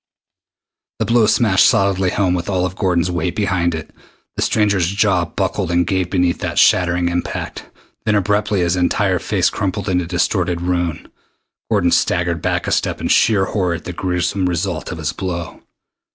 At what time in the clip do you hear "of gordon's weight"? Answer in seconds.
2.65-3.35